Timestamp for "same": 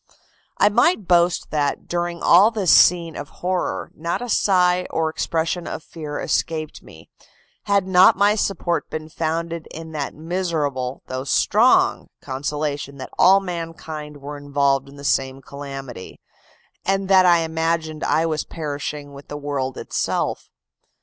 15.03-15.39